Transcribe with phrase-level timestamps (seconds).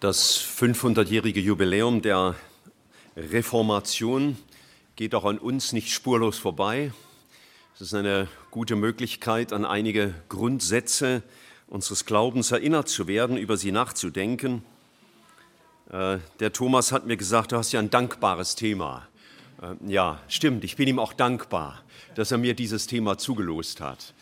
[0.00, 2.36] Das 500-jährige Jubiläum der
[3.16, 4.38] Reformation
[4.94, 6.92] geht auch an uns nicht spurlos vorbei.
[7.74, 11.24] Es ist eine gute Möglichkeit, an einige Grundsätze
[11.66, 14.62] unseres Glaubens erinnert zu werden, über sie nachzudenken.
[15.90, 19.08] Äh, der Thomas hat mir gesagt, du hast ja ein dankbares Thema.
[19.60, 21.82] Äh, ja, stimmt, ich bin ihm auch dankbar,
[22.14, 24.14] dass er mir dieses Thema zugelost hat.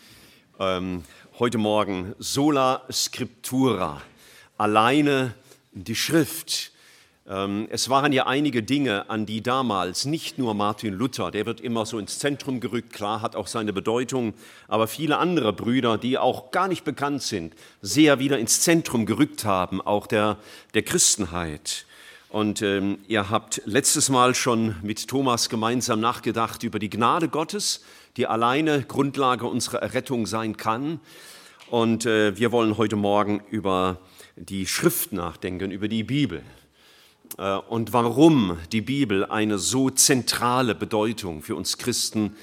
[0.59, 1.05] Ähm,
[1.39, 4.01] heute Morgen Sola Scriptura,
[4.57, 5.35] alleine
[5.85, 6.73] die Schrift.
[7.29, 11.61] Ähm, es waren ja einige Dinge, an die damals nicht nur Martin Luther, der wird
[11.61, 14.35] immer so ins Zentrum gerückt, klar hat auch seine Bedeutung,
[14.69, 19.45] aber viele andere Brüder, die auch gar nicht bekannt sind, sehr wieder ins Zentrum gerückt
[19.45, 20.39] haben, auch der,
[20.75, 21.87] der Christenheit.
[22.29, 27.83] Und ähm, ihr habt letztes Mal schon mit Thomas gemeinsam nachgedacht über die Gnade Gottes,
[28.17, 31.01] die alleine Grundlage unserer Errettung sein kann.
[31.71, 33.99] Und äh, wir wollen heute Morgen über
[34.37, 36.43] die Schrift nachdenken, über die Bibel
[37.39, 42.37] äh, und warum die Bibel eine so zentrale Bedeutung für uns Christen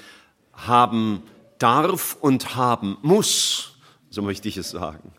[0.52, 1.22] haben
[1.58, 3.76] darf und haben muss,
[4.10, 5.12] so möchte ich es sagen.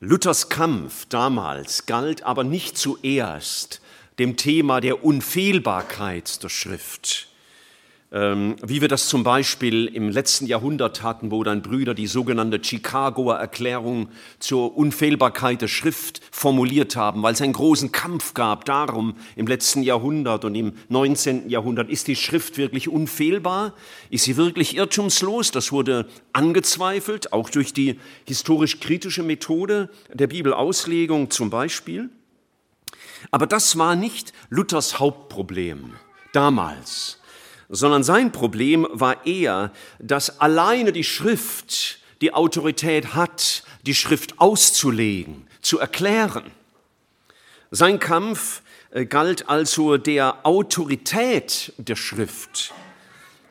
[0.00, 3.80] Luthers Kampf damals galt aber nicht zuerst
[4.18, 7.28] dem Thema der Unfehlbarkeit der Schrift
[8.14, 13.36] wie wir das zum Beispiel im letzten Jahrhundert hatten, wo dann Brüder die sogenannte Chicagoer
[13.36, 19.46] Erklärung zur Unfehlbarkeit der Schrift formuliert haben, weil es einen großen Kampf gab darum im
[19.46, 21.48] letzten Jahrhundert und im 19.
[21.48, 23.72] Jahrhundert, ist die Schrift wirklich unfehlbar?
[24.10, 25.50] Ist sie wirklich irrtumslos?
[25.50, 32.10] Das wurde angezweifelt, auch durch die historisch-kritische Methode der Bibelauslegung zum Beispiel.
[33.30, 35.94] Aber das war nicht Luthers Hauptproblem
[36.34, 37.21] damals
[37.72, 45.48] sondern sein Problem war eher, dass alleine die Schrift die Autorität hat, die Schrift auszulegen,
[45.62, 46.44] zu erklären.
[47.70, 52.74] Sein Kampf äh, galt also der Autorität der Schrift.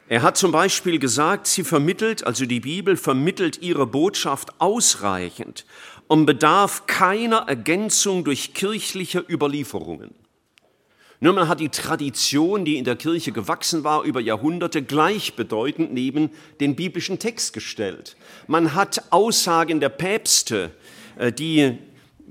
[0.08, 5.66] Er hat zum Beispiel gesagt, sie vermittelt, also die Bibel vermittelt ihre Botschaft ausreichend
[6.08, 10.14] und bedarf keiner Ergänzung durch kirchliche Überlieferungen.
[11.24, 16.32] Nur man hat die Tradition, die in der Kirche gewachsen war über Jahrhunderte, gleichbedeutend neben
[16.60, 18.18] den biblischen Text gestellt.
[18.48, 20.72] Man hat Aussagen der Päpste,
[21.18, 21.78] äh, die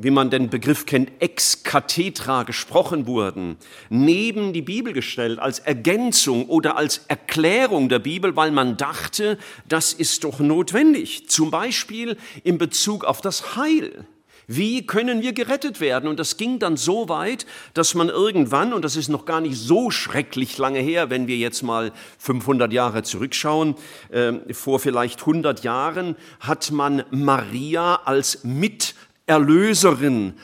[0.02, 3.58] wie man den Begriff kennt, ex cathedra gesprochen wurden,
[3.90, 9.36] neben die Bibel gestellt als Ergänzung oder als Erklärung der Bibel, weil man dachte,
[9.68, 11.28] das ist doch notwendig.
[11.28, 14.06] Zum Beispiel in Bezug auf das Heil.
[14.52, 16.08] Wie können wir gerettet werden?
[16.08, 19.56] Und das ging dann so weit, dass man irgendwann, und das ist noch gar nicht
[19.56, 23.76] so schrecklich lange her, wenn wir jetzt mal 500 Jahre zurückschauen,
[24.10, 30.34] äh, vor vielleicht 100 Jahren hat man Maria als Miterlöserin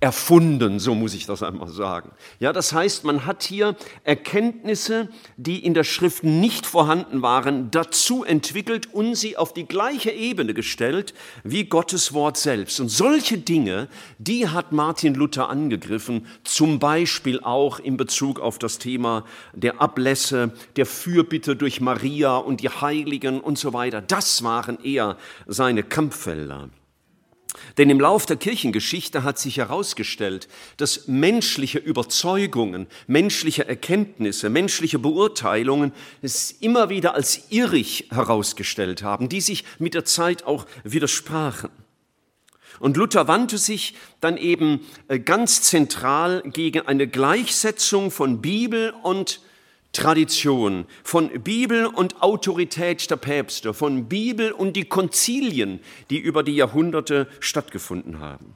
[0.00, 2.10] erfunden, so muss ich das einmal sagen.
[2.40, 8.24] Ja, das heißt, man hat hier Erkenntnisse, die in der Schrift nicht vorhanden waren, dazu
[8.24, 12.80] entwickelt und sie auf die gleiche Ebene gestellt wie Gottes Wort selbst.
[12.80, 13.88] Und solche Dinge,
[14.18, 20.52] die hat Martin Luther angegriffen, zum Beispiel auch in Bezug auf das Thema der Ablässe,
[20.76, 24.00] der Fürbitte durch Maria und die Heiligen und so weiter.
[24.00, 26.68] Das waren eher seine Kampffelder.
[27.78, 35.92] Denn im Lauf der Kirchengeschichte hat sich herausgestellt, dass menschliche Überzeugungen, menschliche Erkenntnisse, menschliche Beurteilungen
[36.20, 41.70] es immer wieder als irrig herausgestellt haben, die sich mit der Zeit auch widersprachen.
[42.80, 49.40] Und Luther wandte sich dann eben äh, ganz zentral gegen eine Gleichsetzung von Bibel und
[49.92, 56.56] Tradition, von Bibel und Autorität der Päpste, von Bibel und die Konzilien, die über die
[56.56, 58.54] Jahrhunderte stattgefunden haben.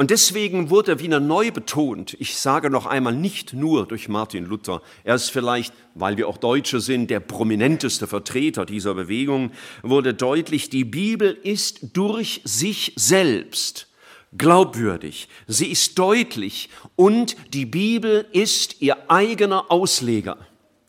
[0.00, 4.80] Und deswegen wurde wieder neu betont, ich sage noch einmal nicht nur durch Martin Luther,
[5.04, 9.50] er ist vielleicht, weil wir auch Deutsche sind, der prominenteste Vertreter dieser Bewegung,
[9.82, 13.89] wurde deutlich, die Bibel ist durch sich selbst
[14.36, 20.38] glaubwürdig, sie ist deutlich und die Bibel ist ihr eigener Ausleger.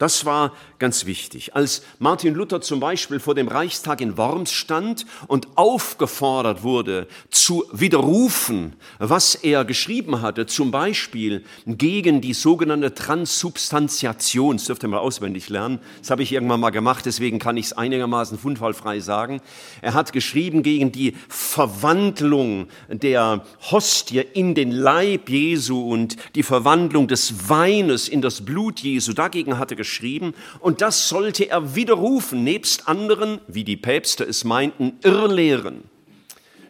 [0.01, 1.53] Das war ganz wichtig.
[1.53, 7.65] Als Martin Luther zum Beispiel vor dem Reichstag in Worms stand und aufgefordert wurde, zu
[7.71, 14.98] widerrufen, was er geschrieben hatte, zum Beispiel gegen die sogenannte Transsubstantiation, das dürft ihr mal
[14.98, 19.39] auswendig lernen, das habe ich irgendwann mal gemacht, deswegen kann ich es einigermaßen fundfallfrei sagen.
[19.83, 27.07] Er hat geschrieben gegen die Verwandlung der Hostie in den Leib Jesu und die Verwandlung
[27.07, 29.13] des Weines in das Blut Jesu.
[29.13, 34.46] Dagegen hat er geschrieben und das sollte er widerrufen, nebst anderen, wie die Päpste es
[34.46, 35.84] meinten, Irrlehren.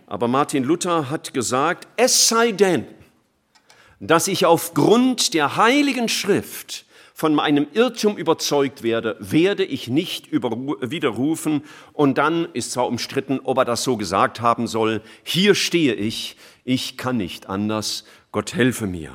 [0.07, 2.85] Aber Martin Luther hat gesagt, es sei denn,
[4.00, 11.62] dass ich aufgrund der heiligen Schrift von meinem Irrtum überzeugt werde, werde ich nicht widerrufen.
[11.94, 15.03] Und dann ist zwar umstritten, ob er das so gesagt haben soll.
[15.24, 18.06] Hier stehe ich, ich kann nicht anders.
[18.31, 19.12] Gott helfe mir.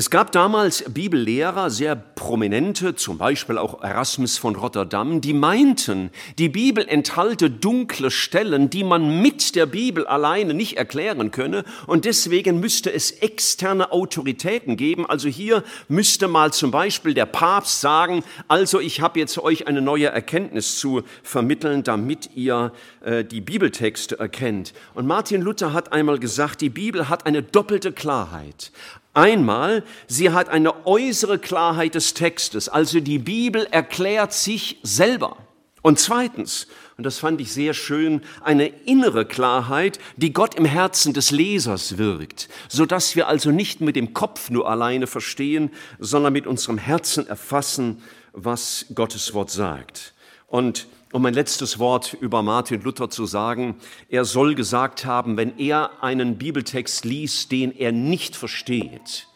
[0.00, 6.08] Es gab damals Bibellehrer, sehr prominente, zum Beispiel auch Erasmus von Rotterdam, die meinten,
[6.38, 12.06] die Bibel enthalte dunkle Stellen, die man mit der Bibel alleine nicht erklären könne und
[12.06, 15.04] deswegen müsste es externe Autoritäten geben.
[15.04, 19.82] Also hier müsste mal zum Beispiel der Papst sagen, also ich habe jetzt euch eine
[19.82, 22.72] neue Erkenntnis zu vermitteln, damit ihr
[23.04, 24.72] äh, die Bibeltexte erkennt.
[24.94, 28.72] Und Martin Luther hat einmal gesagt, die Bibel hat eine doppelte Klarheit.
[29.12, 35.36] Einmal, sie hat eine äußere Klarheit des Textes, also die Bibel erklärt sich selber.
[35.82, 36.66] Und zweitens,
[36.96, 41.96] und das fand ich sehr schön, eine innere Klarheit, die Gott im Herzen des Lesers
[41.96, 46.76] wirkt, so dass wir also nicht mit dem Kopf nur alleine verstehen, sondern mit unserem
[46.76, 48.02] Herzen erfassen,
[48.32, 50.12] was Gottes Wort sagt.
[50.46, 53.76] Und um ein letztes Wort über Martin Luther zu sagen,
[54.08, 59.26] er soll gesagt haben, wenn er einen Bibeltext liest, den er nicht versteht,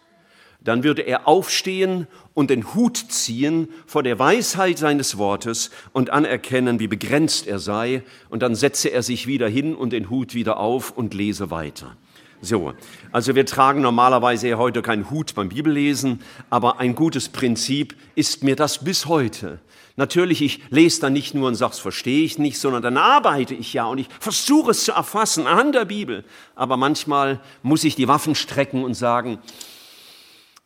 [0.63, 6.81] dann würde er aufstehen und den Hut ziehen vor der Weisheit seines Wortes und anerkennen,
[6.81, 10.59] wie begrenzt er sei, und dann setze er sich wieder hin und den Hut wieder
[10.59, 11.97] auf und lese weiter.
[12.41, 12.75] So,
[13.11, 18.55] also wir tragen normalerweise heute keinen Hut beim Bibellesen, aber ein gutes Prinzip ist mir
[18.55, 19.61] das bis heute,
[19.97, 23.55] Natürlich, ich lese dann nicht nur und sage, es verstehe ich nicht, sondern dann arbeite
[23.55, 26.25] ich ja und ich versuche es zu erfassen anhand der Bibel.
[26.57, 29.39] Aber manchmal muss ich die Waffen strecken und sagen,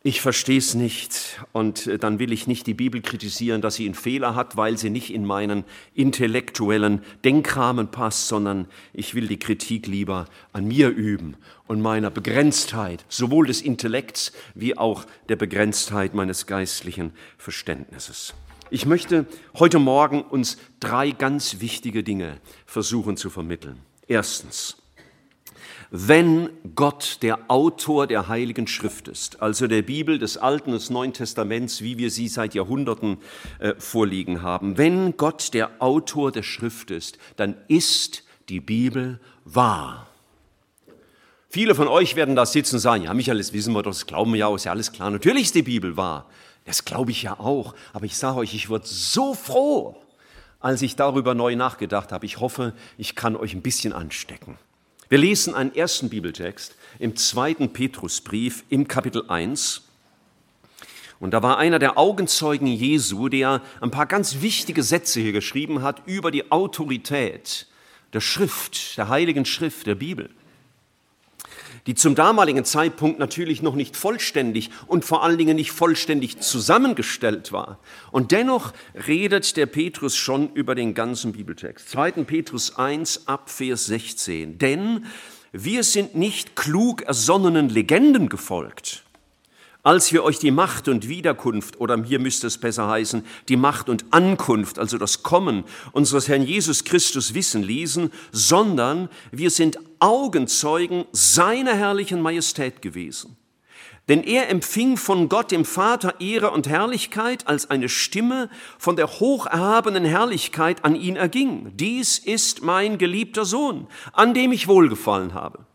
[0.01, 3.85] ich verstehe es nicht und äh, dann will ich nicht die Bibel kritisieren, dass sie
[3.85, 9.39] einen Fehler hat, weil sie nicht in meinen intellektuellen Denkrahmen passt, sondern ich will die
[9.39, 11.35] Kritik lieber an mir üben
[11.67, 18.33] und meiner Begrenztheit, sowohl des Intellekts wie auch der Begrenztheit meines geistlichen Verständnisses.
[18.71, 19.25] Ich möchte
[19.57, 22.37] heute Morgen uns drei ganz wichtige Dinge
[22.67, 23.79] versuchen zu vermitteln.
[24.07, 24.77] Erstens,
[25.89, 30.91] wenn Gott der Autor der Heiligen Schrift ist, also der Bibel des Alten und des
[30.91, 33.17] Neuen Testaments, wie wir sie seit Jahrhunderten
[33.57, 40.07] äh, vorliegen haben, wenn Gott der Autor der Schrift ist, dann ist die Bibel wahr.
[41.49, 44.05] Viele von euch werden da sitzen und sagen, ja Michael, das wissen wir doch, das
[44.05, 45.09] glauben wir ja, ist ja alles klar.
[45.09, 46.29] Natürlich ist die Bibel wahr.
[46.69, 47.73] Das glaube ich ja auch.
[47.93, 49.97] Aber ich sage euch, ich wurde so froh,
[50.59, 52.27] als ich darüber neu nachgedacht habe.
[52.27, 54.55] Ich hoffe, ich kann euch ein bisschen anstecken.
[55.09, 59.81] Wir lesen einen ersten Bibeltext im zweiten Petrusbrief im Kapitel 1.
[61.19, 65.81] Und da war einer der Augenzeugen Jesu, der ein paar ganz wichtige Sätze hier geschrieben
[65.81, 67.65] hat über die Autorität
[68.13, 70.29] der Schrift, der Heiligen Schrift, der Bibel
[71.87, 77.51] die zum damaligen Zeitpunkt natürlich noch nicht vollständig und vor allen Dingen nicht vollständig zusammengestellt
[77.51, 77.79] war.
[78.11, 78.73] Und dennoch
[79.07, 81.89] redet der Petrus schon über den ganzen Bibeltext.
[81.89, 82.11] 2.
[82.23, 84.57] Petrus 1 ab Vers 16.
[84.57, 85.05] Denn
[85.51, 89.03] wir sind nicht klug ersonnenen Legenden gefolgt
[89.89, 93.89] als wir euch die Macht und Wiederkunft, oder hier müsste es besser heißen, die Macht
[93.89, 95.63] und Ankunft, also das Kommen
[95.93, 103.35] unseres Herrn Jesus Christus wissen ließen, sondern wir sind Augenzeugen seiner herrlichen Majestät gewesen.
[104.09, 109.19] Denn er empfing von Gott dem Vater Ehre und Herrlichkeit, als eine Stimme von der
[109.19, 111.71] hocherhabenen Herrlichkeit an ihn erging.
[111.77, 115.65] Dies ist mein geliebter Sohn, an dem ich wohlgefallen habe.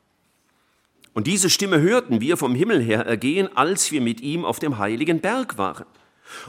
[1.15, 4.79] Und diese Stimme hörten wir vom Himmel her ergehen, als wir mit ihm auf dem
[4.79, 5.87] heiligen Berg waren.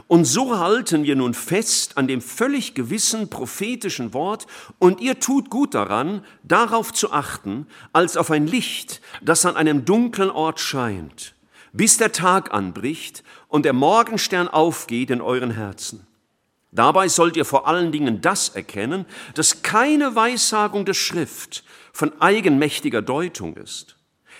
[0.07, 4.47] Und so halten wir nun fest an dem völlig gewissen prophetischen Wort,
[4.79, 9.85] und ihr tut gut daran, darauf zu achten, als auf ein Licht, das an einem
[9.85, 11.35] dunklen Ort scheint,
[11.71, 16.07] bis der Tag anbricht und der Morgenstern aufgeht in euren Herzen.
[16.71, 19.05] Dabei sollt ihr vor allen Dingen das erkennen,
[19.35, 23.94] dass keine Weissagung der Schrift von eigenmächtiger Deutung ist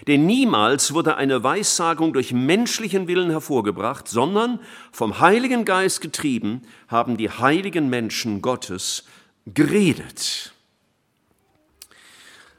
[0.08, 4.60] denn niemals wurde eine Weissagung durch menschlichen Willen hervorgebracht, sondern
[4.92, 9.06] vom Heiligen Geist getrieben haben die heiligen Menschen Gottes
[9.46, 10.54] geredet.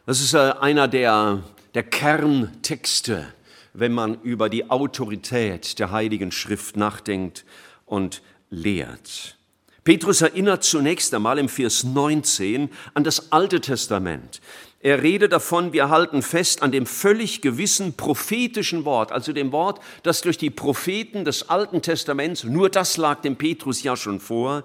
[0.07, 1.43] Das ist äh, einer der,
[1.75, 3.27] der Kerntexte,
[3.75, 7.45] wenn man über die Autorität der Heiligen Schrift nachdenkt
[7.85, 9.37] und lehrt.
[9.87, 14.41] Petrus erinnert zunächst einmal im Vers 19 an das Alte Testament.
[14.81, 19.81] Er redet davon, wir halten fest an dem völlig gewissen prophetischen Wort, also dem Wort,
[20.03, 24.65] das durch die Propheten des Alten Testaments, nur das lag dem Petrus ja schon vor,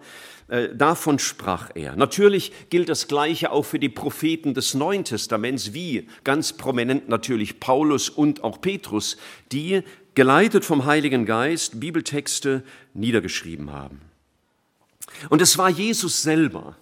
[0.49, 1.95] äh, davon sprach er.
[1.95, 7.61] Natürlich gilt das Gleiche auch für die Propheten des Neuen Testaments, wie ganz prominent natürlich
[7.61, 9.15] Paulus und auch Petrus,
[9.53, 9.81] die
[10.13, 12.63] geleitet vom Heiligen Geist Bibeltexte
[12.93, 14.01] niedergeschrieben haben.
[15.29, 16.75] Und es war Jesus selber,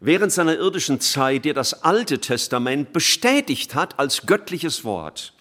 [0.00, 5.34] während seiner irdischen Zeit, der das Alte Testament bestätigt hat als göttliches Wort.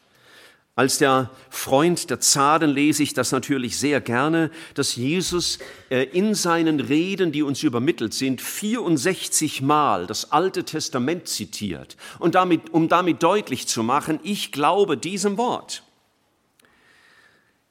[0.76, 6.36] Als der Freund der Zaren lese ich das natürlich sehr gerne, dass Jesus äh, in
[6.36, 11.98] seinen Reden, die uns übermittelt sind, 64 Mal das Alte Testament zitiert.
[12.18, 15.84] Und damit, um damit deutlich zu machen, ich glaube diesem Wort.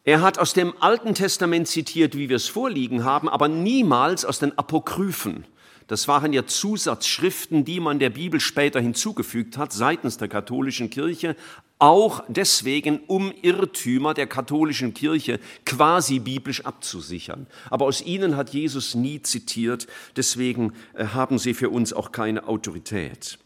[0.05, 4.39] Er hat aus dem Alten Testament zitiert, wie wir es vorliegen haben, aber niemals aus
[4.39, 5.47] den Apokryphen.
[5.89, 11.35] Das waren ja Zusatzschriften, die man der Bibel später hinzugefügt hat seitens der katholischen Kirche,
[11.79, 17.47] auch deswegen, um Irrtümer der katholischen Kirche quasi biblisch abzusichern.
[17.71, 22.47] Aber aus ihnen hat Jesus nie zitiert, deswegen äh, haben sie für uns auch keine
[22.49, 23.39] Autorität.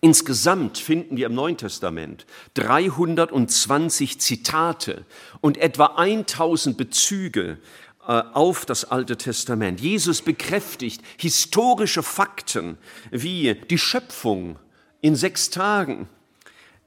[0.00, 2.24] Insgesamt finden wir im Neuen Testament
[2.54, 5.04] 320 Zitate
[5.40, 7.58] und etwa 1000 Bezüge
[8.08, 9.80] auf das Alte Testament.
[9.80, 12.78] Jesus bekräftigt historische Fakten
[13.10, 14.58] wie die Schöpfung
[15.02, 16.08] in sechs Tagen.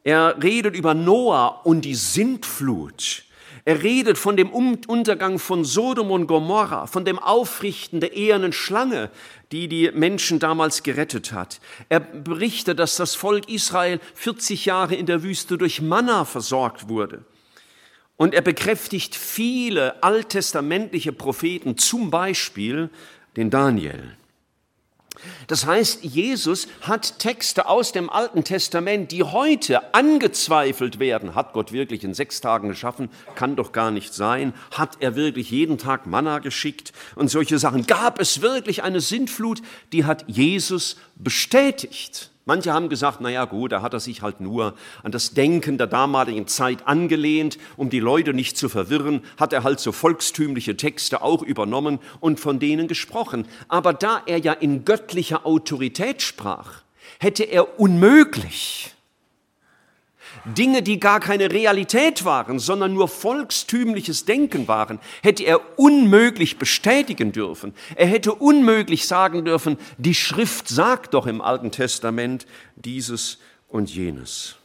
[0.04, 3.26] Er redet über Noah und die Sintflut.
[3.66, 9.12] Er redet von dem Untergang von Sodom und Gomorra, von dem Aufrichten der ehernen Schlange,
[9.52, 11.60] die die Menschen damals gerettet hat.
[11.88, 17.24] Er berichtet, dass das Volk Israel 40 Jahre in der Wüste durch Manna versorgt wurde.
[18.22, 22.92] Und er bekräftigt viele alttestamentliche Propheten, zum Beispiel
[23.36, 24.16] den Daniel.
[25.48, 31.34] Das heißt, Jesus hat Texte aus dem Alten Testament, die heute angezweifelt werden.
[31.34, 33.10] Hat Gott wirklich in sechs Tagen geschaffen?
[33.34, 34.54] Kann doch gar nicht sein.
[34.70, 36.94] Hat er wirklich jeden Tag Manna geschickt?
[37.16, 37.88] Und solche Sachen.
[37.88, 39.64] Gab es wirklich eine Sintflut?
[39.94, 42.31] Die hat Jesus bestätigt.
[42.46, 45.78] Manche haben gesagt, na ja, gut, da hat er sich halt nur an das Denken
[45.78, 50.76] der damaligen Zeit angelehnt, um die Leute nicht zu verwirren, hat er halt so volkstümliche
[50.76, 53.48] Texte auch übernommen und von denen gesprochen.
[53.68, 56.82] Aber da er ja in göttlicher Autorität sprach,
[57.20, 58.96] hätte er unmöglich
[60.46, 67.32] Dinge, die gar keine Realität waren, sondern nur volkstümliches Denken waren, hätte er unmöglich bestätigen
[67.32, 67.74] dürfen.
[67.96, 72.46] Er hätte unmöglich sagen dürfen, die Schrift sagt doch im Alten Testament
[72.76, 74.56] dieses und jenes.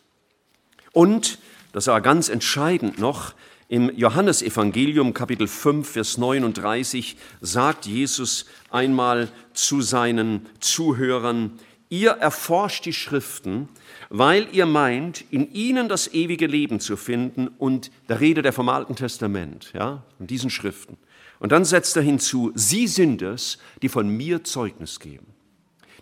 [0.92, 1.38] Und,
[1.72, 3.34] das war ganz entscheidend noch,
[3.68, 11.58] im Johannesevangelium Kapitel 5, Vers 39 sagt Jesus einmal zu seinen Zuhörern,
[11.88, 13.68] ihr erforscht die Schriften,
[14.08, 18.68] weil ihr meint, in ihnen das ewige Leben zu finden und da redet er vom
[18.68, 20.96] Alten Testament, ja, von diesen Schriften.
[21.38, 25.26] Und dann setzt er hinzu, sie sind es, die von mir Zeugnis geben.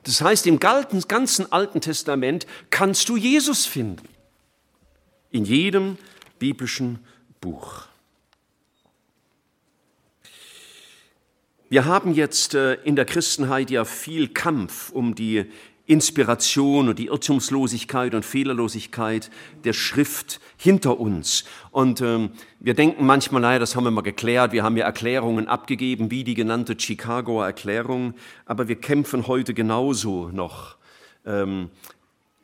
[0.04, 4.08] Das heißt, im ganzen Alten Testament kannst du Jesus finden.
[5.30, 5.96] In jedem
[6.38, 7.00] biblischen
[7.40, 7.86] Buch.
[11.70, 15.46] Wir haben jetzt äh, in der Christenheit ja viel Kampf um die
[15.86, 19.30] Inspiration und die Irrtumslosigkeit und Fehlerlosigkeit
[19.64, 21.44] der Schrift hinter uns.
[21.70, 25.46] Und ähm, wir denken manchmal, naja, das haben wir mal geklärt, wir haben ja Erklärungen
[25.46, 28.14] abgegeben, wie die genannte Chicagoer Erklärung,
[28.46, 30.76] aber wir kämpfen heute genauso noch
[31.26, 31.70] ähm,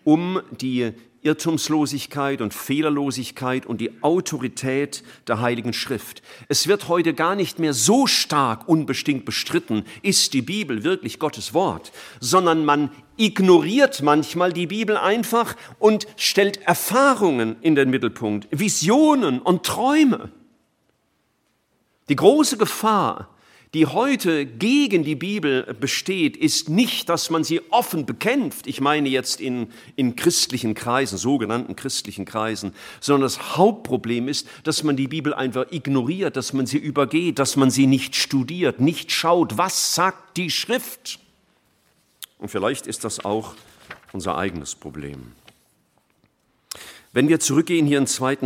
[0.04, 6.22] um die Irrtumslosigkeit und Fehlerlosigkeit und die Autorität der Heiligen Schrift.
[6.48, 11.52] Es wird heute gar nicht mehr so stark unbestimmt bestritten, ist die Bibel wirklich Gottes
[11.52, 19.40] Wort, sondern man ignoriert manchmal die Bibel einfach und stellt Erfahrungen in den Mittelpunkt, Visionen
[19.40, 20.30] und Träume.
[22.08, 23.28] Die große Gefahr
[23.72, 29.08] die heute gegen die Bibel besteht, ist nicht, dass man sie offen bekämpft, ich meine
[29.08, 35.06] jetzt in, in christlichen Kreisen, sogenannten christlichen Kreisen, sondern das Hauptproblem ist, dass man die
[35.06, 39.94] Bibel einfach ignoriert, dass man sie übergeht, dass man sie nicht studiert, nicht schaut, was
[39.94, 41.20] sagt die Schrift.
[42.38, 43.54] Und vielleicht ist das auch
[44.12, 45.32] unser eigenes Problem.
[47.12, 48.36] Wenn wir zurückgehen hier in 2.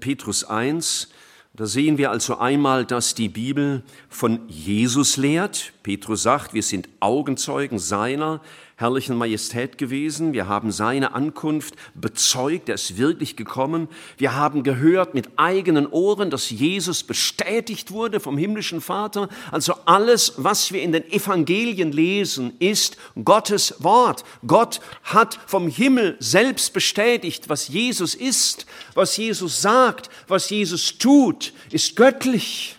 [0.00, 1.08] Petrus 1,
[1.56, 5.72] da sehen wir also einmal, dass die Bibel von Jesus lehrt.
[5.82, 8.42] Petrus sagt, wir sind Augenzeugen seiner
[8.78, 10.34] herrlichen Majestät gewesen.
[10.34, 13.88] Wir haben seine Ankunft bezeugt, er ist wirklich gekommen.
[14.18, 19.30] Wir haben gehört mit eigenen Ohren, dass Jesus bestätigt wurde vom himmlischen Vater.
[19.50, 24.24] Also alles, was wir in den Evangelien lesen, ist Gottes Wort.
[24.46, 31.54] Gott hat vom Himmel selbst bestätigt, was Jesus ist, was Jesus sagt, was Jesus tut,
[31.70, 32.76] ist göttlich.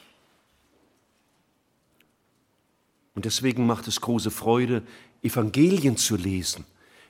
[3.15, 4.83] Und deswegen macht es große Freude,
[5.27, 6.65] Evangelien zu lesen,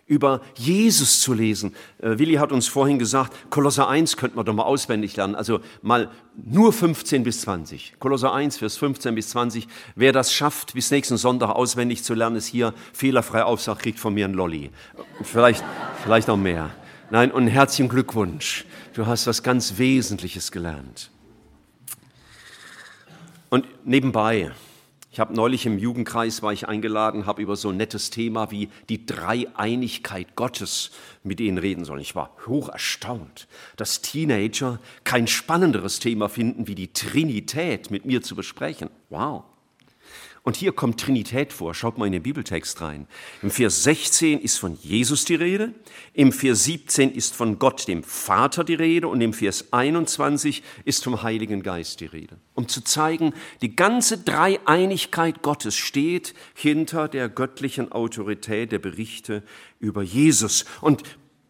[0.05, 1.75] über Jesus zu lesen.
[1.99, 5.59] Äh, Willi hat uns vorhin gesagt, Kolosser 1 könnten wir doch mal auswendig lernen, also
[5.81, 7.95] mal nur 15 bis 20.
[7.99, 9.67] Kolosser 1, Vers 15 bis 20.
[9.95, 14.13] Wer das schafft, bis nächsten Sonntag auswendig zu lernen, ist hier fehlerfrei Aufsag, kriegt von
[14.13, 14.71] mir ein Lolli.
[15.23, 15.63] Vielleicht,
[16.03, 16.71] vielleicht noch mehr.
[17.09, 18.65] Nein, und herzlichen Glückwunsch.
[18.93, 21.09] Du hast was ganz Wesentliches gelernt.
[23.49, 24.51] Und nebenbei,
[25.17, 28.69] ich habe neulich im Jugendkreis war ich eingeladen, habe über so ein nettes Thema wie
[28.87, 30.91] die Dreieinigkeit Gottes
[31.23, 32.01] mit ihnen reden sollen.
[32.01, 33.47] Ich war hoch erstaunt,
[33.77, 38.91] dass Teenager kein spannenderes Thema finden, wie die Trinität mit mir zu besprechen.
[39.09, 39.45] Wow.
[40.47, 41.73] Und hier kommt Trinität vor.
[41.73, 43.05] Schaut mal in den Bibeltext rein.
[43.41, 45.73] Im Vers 16 ist von Jesus die Rede,
[46.13, 51.03] im Vers 17 ist von Gott, dem Vater, die Rede und im Vers 21 ist
[51.03, 52.37] vom Heiligen Geist die Rede.
[52.53, 59.43] Um zu zeigen, die ganze Dreieinigkeit Gottes steht hinter der göttlichen Autorität der Berichte
[59.81, 60.63] über Jesus.
[60.79, 61.03] Und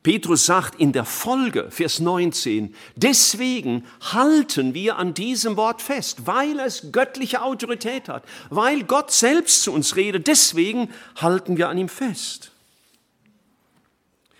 [0.03, 6.59] Petrus sagt in der Folge, Vers 19, deswegen halten wir an diesem Wort fest, weil
[6.59, 11.89] es göttliche Autorität hat, weil Gott selbst zu uns redet, deswegen halten wir an ihm
[11.89, 12.51] fest.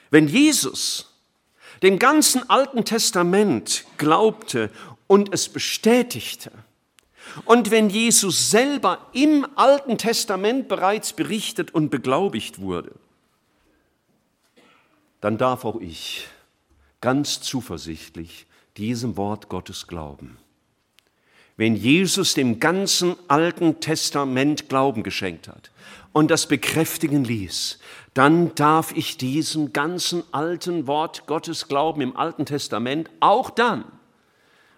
[0.10, 1.14] Wenn Jesus
[1.84, 4.72] dem ganzen Alten Testament glaubte
[5.08, 6.52] und es bestätigte,
[7.46, 12.94] und wenn Jesus selber im Alten Testament bereits berichtet und beglaubigt wurde,
[15.22, 16.28] dann darf auch ich
[17.02, 18.46] ganz zuversichtlich
[18.78, 20.38] diesem Wort Gottes glauben.
[21.56, 25.72] Wenn Jesus dem ganzen Alten Testament Glauben geschenkt hat
[26.14, 27.80] und das bekräftigen ließ,
[28.14, 33.86] dann darf ich diesem ganzen alten Wort Gottes glauben im Alten Testament, auch dann,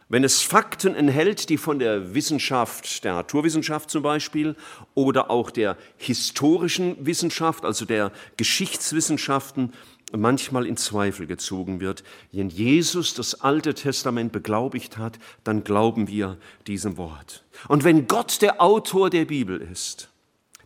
[0.07, 4.55] wenn es Fakten enthält, die von der Wissenschaft, der Naturwissenschaft zum Beispiel,
[4.95, 9.73] oder auch der historischen Wissenschaft, also der Geschichtswissenschaften
[10.11, 12.03] manchmal in Zweifel gezogen wird.
[12.31, 17.43] Wenn Jesus das Alte Testament beglaubigt hat, dann glauben wir diesem Wort.
[17.67, 20.09] Und wenn Gott der Autor der Bibel ist,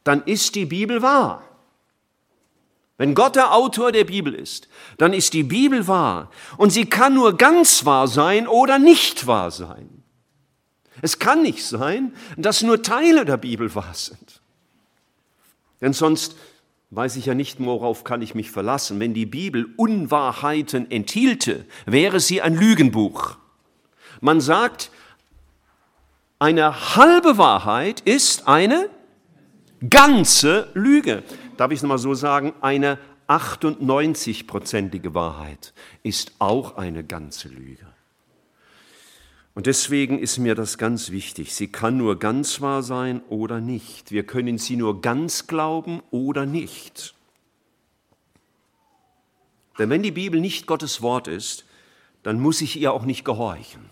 [0.04, 1.44] dann ist die Bibel wahr.
[2.98, 6.30] Wenn Gott der Autor der Bibel ist, dann ist die Bibel wahr.
[6.58, 10.04] Und sie kann nur ganz wahr sein oder nicht wahr sein.
[11.02, 14.42] Es kann nicht sein, dass nur Teile der Bibel wahr sind.
[15.82, 16.36] Denn sonst
[16.96, 19.00] weiß ich ja nicht, worauf kann ich mich verlassen.
[19.00, 23.38] Wenn die Bibel Unwahrheiten enthielte, wäre sie ein Lügenbuch.
[24.22, 24.92] Man sagt,
[26.40, 28.90] eine halbe Wahrheit ist eine
[29.90, 31.24] ganze Lüge.
[31.58, 32.54] Darf ich es nochmal so sagen?
[32.62, 37.93] Eine 98-prozentige Wahrheit ist auch eine ganze Lüge.
[39.56, 41.54] Und deswegen ist mir das ganz wichtig.
[41.54, 44.12] Sie kann nur ganz wahr sein oder nicht.
[44.12, 47.14] Wir können sie nur ganz glauben oder nicht.
[49.78, 51.66] Denn wenn die Bibel nicht Gottes Wort ist,
[52.24, 53.90] dann muss ich ihr auch nicht gehorchen.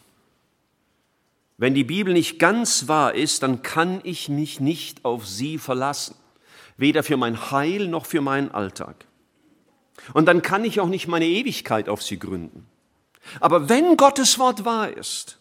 [1.58, 6.16] Wenn die Bibel nicht ganz wahr ist, dann kann ich mich nicht auf sie verlassen,
[6.78, 9.06] weder für mein Heil noch für meinen Alltag.
[10.14, 12.66] Und dann kann ich auch nicht meine Ewigkeit auf sie gründen.
[13.40, 15.41] Aber wenn Gottes Wort wahr ist,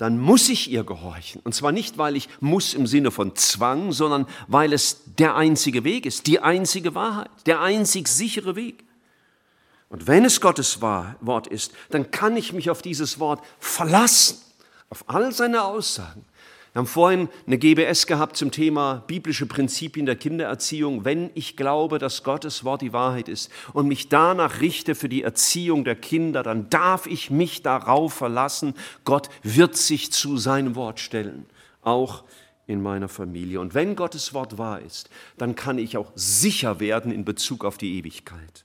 [0.00, 1.42] dann muss ich ihr gehorchen.
[1.44, 5.84] Und zwar nicht, weil ich muss im Sinne von Zwang, sondern weil es der einzige
[5.84, 8.82] Weg ist, die einzige Wahrheit, der einzig sichere Weg.
[9.90, 14.38] Und wenn es Gottes Wort ist, dann kann ich mich auf dieses Wort verlassen,
[14.88, 16.24] auf all seine Aussagen.
[16.72, 21.04] Wir haben vorhin eine GBS gehabt zum Thema biblische Prinzipien der Kindererziehung.
[21.04, 25.24] Wenn ich glaube, dass Gottes Wort die Wahrheit ist und mich danach richte für die
[25.24, 31.00] Erziehung der Kinder, dann darf ich mich darauf verlassen, Gott wird sich zu seinem Wort
[31.00, 31.46] stellen,
[31.82, 32.22] auch
[32.68, 33.60] in meiner Familie.
[33.60, 37.78] Und wenn Gottes Wort wahr ist, dann kann ich auch sicher werden in Bezug auf
[37.78, 38.64] die Ewigkeit.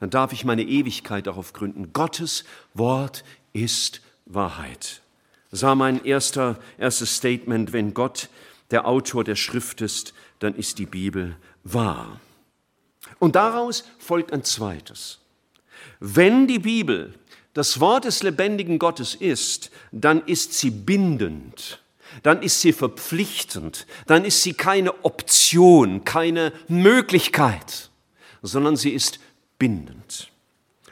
[0.00, 1.92] Dann darf ich meine Ewigkeit darauf gründen.
[1.92, 5.03] Gottes Wort ist Wahrheit.
[5.54, 7.72] Das war mein erster, erstes Statement.
[7.72, 8.28] Wenn Gott
[8.72, 12.18] der Autor der Schrift ist, dann ist die Bibel wahr.
[13.20, 15.20] Und daraus folgt ein zweites.
[16.00, 17.14] Wenn die Bibel
[17.52, 21.80] das Wort des lebendigen Gottes ist, dann ist sie bindend.
[22.24, 27.90] dann ist sie verpflichtend, dann ist sie keine Option, keine Möglichkeit,
[28.42, 29.20] sondern sie ist
[29.56, 30.32] bindend.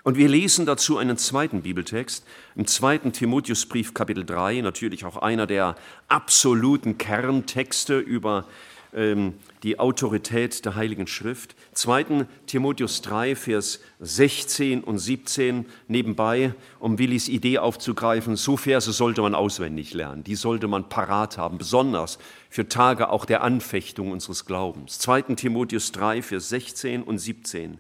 [0.05, 2.25] Und wir lesen dazu einen zweiten Bibeltext
[2.57, 5.77] im zweiten Timotheusbrief Kapitel 3, natürlich auch einer der
[6.09, 8.47] absoluten Kerntexte über
[8.95, 11.55] ähm, die Autorität der Heiligen Schrift.
[11.75, 12.27] 2.
[12.47, 19.37] Timotheus 3, Vers 16 und 17 nebenbei, um Willis Idee aufzugreifen, so Verse sollte man
[19.37, 22.19] auswendig lernen, die sollte man parat haben, besonders
[22.51, 24.99] für Tage auch der Anfechtung unseres Glaubens.
[24.99, 25.23] 2.
[25.37, 27.79] Timotheus 3, Vers 16 und 17.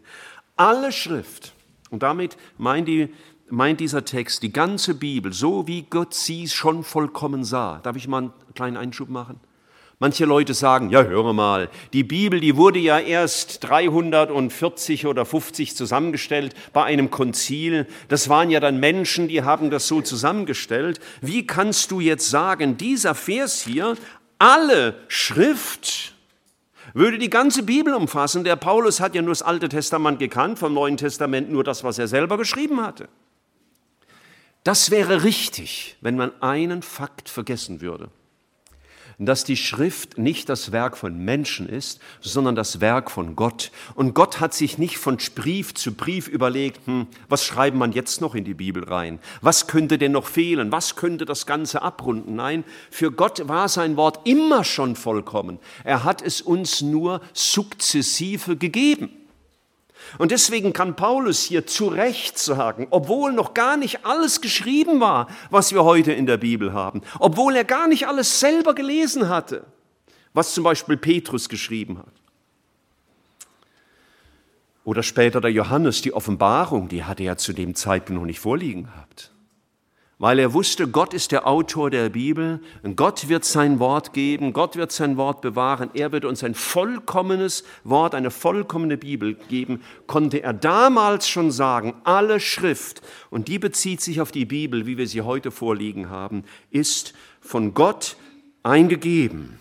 [0.57, 1.53] Alle Schrift,
[1.93, 3.11] und damit meint, die,
[3.49, 7.79] meint dieser Text die ganze Bibel, so wie Gott sie schon vollkommen sah.
[7.83, 9.39] Darf ich mal einen kleinen Einschub machen?
[9.99, 15.77] Manche Leute sagen, ja, höre mal, die Bibel, die wurde ja erst 340 oder 50
[15.77, 17.87] zusammengestellt bei einem Konzil.
[18.09, 20.99] Das waren ja dann Menschen, die haben das so zusammengestellt.
[21.21, 23.97] Wie kannst du jetzt sagen, dieser Vers hier,
[24.41, 26.15] alle Schrift,
[26.95, 28.45] würde die ganze Bibel umfassen.
[28.45, 31.99] Der Paulus hat ja nur das Alte Testament gekannt, vom Neuen Testament nur das, was
[31.99, 33.09] er selber geschrieben hatte.
[34.65, 38.11] Das wäre richtig, wenn man einen Fakt vergessen würde
[39.27, 43.71] dass die Schrift nicht das Werk von Menschen ist, sondern das Werk von Gott.
[43.95, 48.21] Und Gott hat sich nicht von Brief zu Brief überlegt, hm, was schreibt man jetzt
[48.21, 49.19] noch in die Bibel rein?
[49.41, 50.73] Was könnte denn noch fehlen?
[50.73, 52.37] Was könnte das Ganze abrunden?
[52.37, 55.59] Nein, für Gott war sein Wort immer schon vollkommen.
[55.85, 59.22] Er hat es uns nur sukzessive gegeben.
[60.19, 65.29] Und deswegen kann Paulus hier zu Recht sagen, obwohl noch gar nicht alles geschrieben war,
[65.51, 69.65] was wir heute in der Bibel haben, obwohl er gar nicht alles selber gelesen hatte,
[70.35, 72.13] was zum Beispiel Petrus geschrieben hat.
[74.85, 78.85] Oder später der Johannes, die Offenbarung, die hatte er zu dem Zeitpunkt noch nicht vorliegen
[78.85, 79.32] gehabt
[80.23, 82.61] weil er wusste, Gott ist der Autor der Bibel,
[82.95, 87.65] Gott wird sein Wort geben, Gott wird sein Wort bewahren, er wird uns ein vollkommenes
[87.83, 94.01] Wort, eine vollkommene Bibel geben, konnte er damals schon sagen, alle Schrift, und die bezieht
[94.01, 98.17] sich auf die Bibel, wie wir sie heute vorliegen haben, ist von Gott
[98.63, 99.59] eingegeben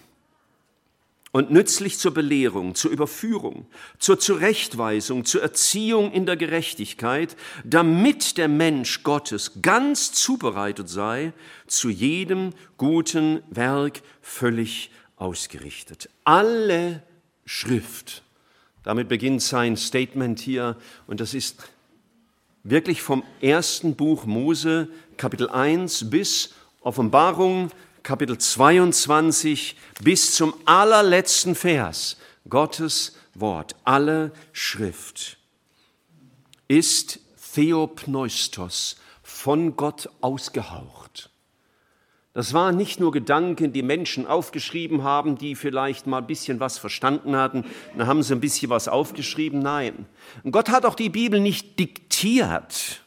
[1.32, 3.66] und nützlich zur Belehrung, zur Überführung,
[4.00, 11.34] zur Zurechtweisung, zur Erziehung in der Gerechtigkeit, damit der Mensch Gottes ganz zubereitet sei,
[11.68, 16.10] zu jedem guten Werk völlig ausgerichtet.
[16.26, 17.04] Alle
[17.46, 18.24] Schrift.
[18.84, 20.76] Damit beginnt sein Statement hier
[21.08, 21.64] und das ist
[22.64, 27.72] wirklich vom ersten Buch Mose, Kapitel 1 bis Offenbarung,
[28.04, 32.18] Kapitel 22 bis zum allerletzten Vers.
[32.50, 35.38] Gottes Wort, alle Schrift
[36.68, 37.20] ist
[37.54, 41.30] Theopneustos, von Gott ausgehaucht.
[42.34, 46.78] Das waren nicht nur Gedanken, die Menschen aufgeschrieben haben, die vielleicht mal ein bisschen was
[46.78, 47.66] verstanden hatten,
[47.98, 49.60] dann haben sie ein bisschen was aufgeschrieben.
[49.60, 50.06] Nein,
[50.50, 53.02] Gott hat auch die Bibel nicht diktiert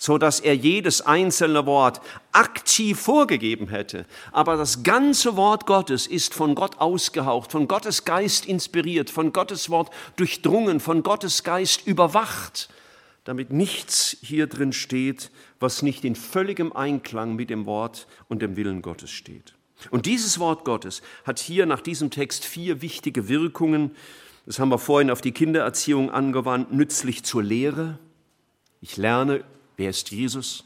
[0.00, 2.00] so dass er jedes einzelne Wort
[2.32, 4.06] aktiv vorgegeben hätte.
[4.32, 9.68] Aber das ganze Wort Gottes ist von Gott ausgehaucht, von Gottes Geist inspiriert, von Gottes
[9.68, 12.70] Wort durchdrungen, von Gottes Geist überwacht,
[13.24, 18.56] damit nichts hier drin steht, was nicht in völligem Einklang mit dem Wort und dem
[18.56, 19.52] Willen Gottes steht.
[19.90, 23.90] Und dieses Wort Gottes hat hier nach diesem Text vier wichtige Wirkungen.
[24.46, 27.98] Das haben wir vorhin auf die Kindererziehung angewandt, nützlich zur Lehre.
[28.80, 29.44] Ich lerne
[29.80, 30.64] Wer ist Jesus?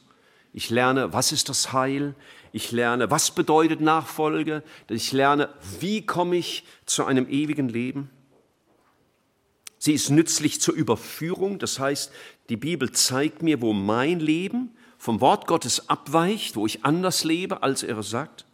[0.52, 2.16] Ich lerne, was ist das Heil?
[2.50, 4.64] Ich lerne, was bedeutet Nachfolge?
[4.88, 8.10] Ich lerne, wie komme ich zu einem ewigen Leben?
[9.78, 12.10] Sie ist nützlich zur Überführung, das heißt,
[12.48, 17.62] die Bibel zeigt mir, wo mein Leben vom Wort Gottes abweicht, wo ich anders lebe,
[17.62, 18.46] als er es sagt.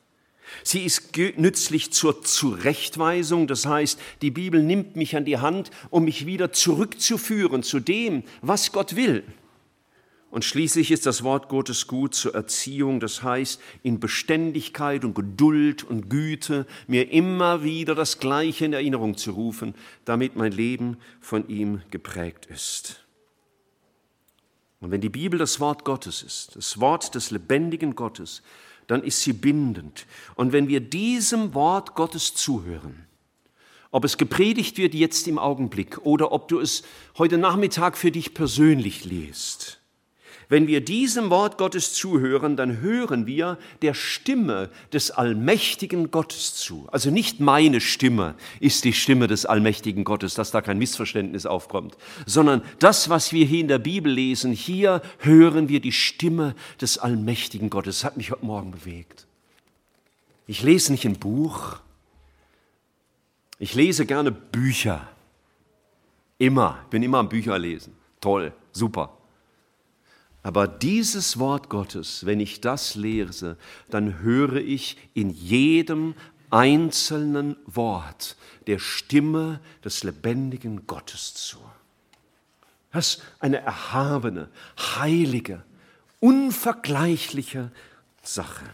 [0.63, 6.05] Sie ist nützlich zur Zurechtweisung, das heißt, die Bibel nimmt mich an die Hand, um
[6.05, 9.25] mich wieder zurückzuführen zu dem, was Gott will.
[10.31, 15.83] Und schließlich ist das Wort Gottes gut zur Erziehung, das heißt, in Beständigkeit und Geduld
[15.83, 21.49] und Güte mir immer wieder das Gleiche in Erinnerung zu rufen, damit mein Leben von
[21.49, 23.05] ihm geprägt ist.
[24.81, 28.43] Und wenn die Bibel das Wort Gottes ist, das Wort des lebendigen Gottes,
[28.87, 30.07] dann ist sie bindend.
[30.37, 33.05] Und wenn wir diesem Wort Gottes zuhören,
[33.91, 36.85] ob es gepredigt wird jetzt im Augenblick oder ob du es
[37.19, 39.80] heute Nachmittag für dich persönlich liest,
[40.51, 46.89] wenn wir diesem Wort Gottes zuhören, dann hören wir der Stimme des allmächtigen Gottes zu.
[46.91, 51.97] Also nicht meine Stimme ist die Stimme des allmächtigen Gottes, dass da kein Missverständnis aufkommt,
[52.27, 56.99] sondern das, was wir hier in der Bibel lesen, hier hören wir die Stimme des
[56.99, 58.01] allmächtigen Gottes.
[58.01, 59.29] Das hat mich heute Morgen bewegt.
[60.49, 61.77] Ich lese nicht ein Buch.
[63.61, 65.07] Ich lese gerne Bücher.
[66.39, 66.81] Immer.
[66.83, 67.95] Ich bin immer am Bücher lesen.
[68.21, 69.17] Toll, super.
[70.43, 73.57] Aber dieses Wort Gottes, wenn ich das lese,
[73.91, 76.15] dann höre ich in jedem
[76.51, 81.59] einzelnen Wort der Stimme des lebendigen Gottes zu.
[82.93, 84.49] Das ist eine erhabene,
[84.79, 85.63] heilige,
[86.19, 87.71] unvergleichliche
[88.23, 88.65] Sache.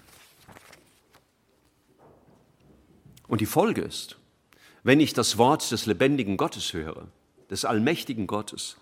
[3.29, 4.17] Und die Folge ist,
[4.83, 7.09] wenn ich das Wort des lebendigen Gottes höre,
[7.51, 8.77] des allmächtigen Gottes,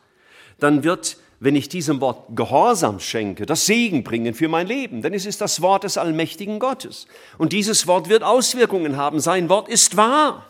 [0.61, 5.13] dann wird, wenn ich diesem Wort Gehorsam schenke, das Segen bringen für mein Leben, denn
[5.13, 7.07] es ist das Wort des allmächtigen Gottes.
[7.37, 9.21] Und dieses Wort wird Auswirkungen haben.
[9.21, 10.47] Sein Wort ist wahr.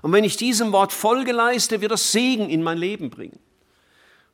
[0.00, 3.38] Und wenn ich diesem Wort Folge leiste, wird das Segen in mein Leben bringen.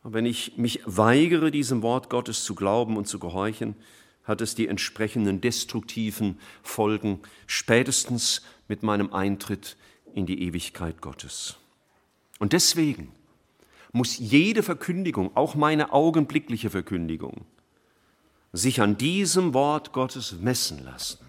[0.04, 3.74] Und wenn ich mich weigere, diesem Wort Gottes zu glauben und zu gehorchen,
[4.22, 9.76] hat es die entsprechenden destruktiven Folgen spätestens mit meinem Eintritt
[10.14, 11.56] in die Ewigkeit Gottes.
[12.38, 13.10] Und deswegen
[13.92, 17.46] muss jede Verkündigung, auch meine augenblickliche Verkündigung,
[18.52, 21.28] sich an diesem Wort Gottes messen lassen.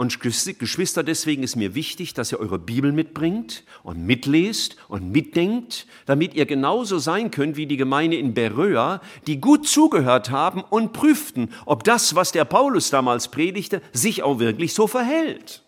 [0.00, 5.86] Und Geschwister, deswegen ist mir wichtig, dass ihr eure Bibel mitbringt und mitlest und mitdenkt,
[6.06, 10.94] damit ihr genauso sein könnt wie die Gemeinde in Beröa, die gut zugehört haben und
[10.94, 15.62] prüften, ob das, was der Paulus damals predigte, sich auch wirklich so verhält.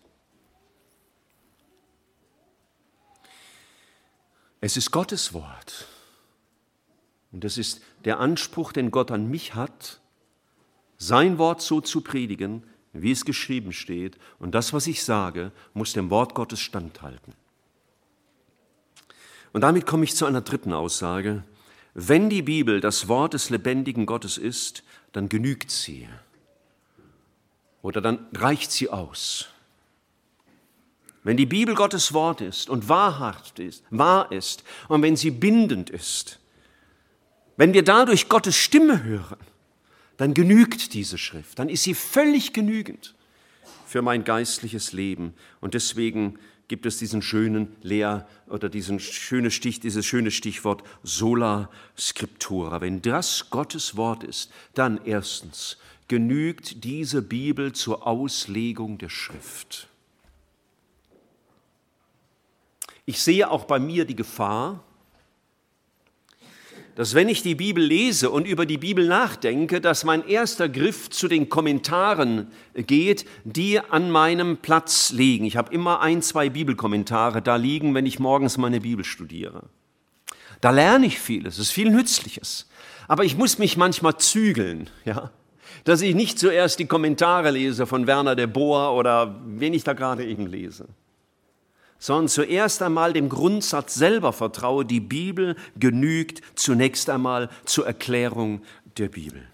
[4.63, 5.89] Es ist Gottes Wort.
[7.33, 10.01] Und das ist der Anspruch, den Gott an mich hat,
[10.99, 14.19] sein Wort so zu predigen, wie es geschrieben steht.
[14.39, 17.35] Und das, was ich sage, muss dem Wort Gottes standhalten.
[19.53, 21.43] Und damit komme ich zu einer dritten Aussage.
[21.95, 26.09] Wenn die Bibel das Wort des lebendigen Gottes ist, dann genügt sie.
[27.83, 29.49] Oder dann reicht sie aus.
[31.25, 35.91] Wenn die Bibel Gottes Wort ist und wahrhaft ist, wahr ist und wenn sie bindend
[35.91, 36.41] ist,
[37.57, 39.39] wenn wir dadurch Gottes Stimme hören,
[40.17, 43.15] dann genügt diese Schrift, dann ist sie völlig genügend
[43.87, 45.35] für mein geistliches Leben.
[45.61, 51.69] Und deswegen gibt es diesen schönen Lehr oder diesen schöne Stich, dieses schöne Stichwort sola
[51.99, 52.81] scriptura.
[52.81, 55.77] Wenn das Gottes Wort ist, dann erstens
[56.09, 59.89] genügt diese Bibel zur Auslegung der Schrift.
[63.05, 64.85] Ich sehe auch bei mir die Gefahr,
[66.95, 71.09] dass wenn ich die Bibel lese und über die Bibel nachdenke, dass mein erster Griff
[71.09, 75.47] zu den Kommentaren geht, die an meinem Platz liegen.
[75.47, 79.65] Ich habe immer ein, zwei Bibelkommentare da liegen, wenn ich morgens meine Bibel studiere.
[80.61, 82.69] Da lerne ich vieles, es ist viel Nützliches.
[83.09, 85.31] Aber ich muss mich manchmal zügeln, ja,
[85.85, 89.95] dass ich nicht zuerst die Kommentare lese von Werner de Boer oder wen ich da
[89.95, 90.87] gerade eben lese
[92.03, 98.63] sondern zuerst einmal dem Grundsatz selber vertraue, die Bibel genügt zunächst einmal zur Erklärung
[98.99, 99.47] der Bibel.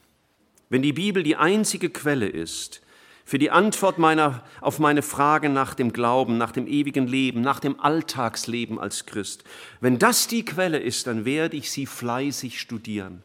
[0.71, 2.81] Wenn die Bibel die einzige Quelle ist
[3.27, 7.61] für die Antwort meiner, auf meine Frage nach dem Glauben, nach dem ewigen Leben, nach
[7.61, 9.45] dem Alltagsleben als Christ,
[9.83, 13.23] wenn das die Quelle ist, dann werde ich sie fleißig studieren.